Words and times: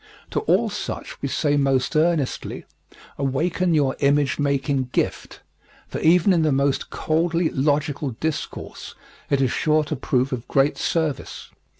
To 0.31 0.39
all 0.39 0.71
such 0.71 1.21
we 1.21 1.27
say 1.29 1.57
most 1.57 1.95
earnestly: 1.95 2.65
Awaken 3.19 3.75
your 3.75 3.95
image 3.99 4.39
making 4.39 4.85
gift, 4.93 5.41
for 5.89 5.99
even 5.99 6.33
in 6.33 6.41
the 6.41 6.51
most 6.51 6.89
coldly 6.89 7.49
logical 7.51 8.09
discourse 8.19 8.95
it 9.29 9.41
is 9.41 9.51
sure 9.51 9.83
to 9.83 9.95
prove 9.95 10.33
of 10.33 10.47
great 10.47 10.79
service. 10.79 11.51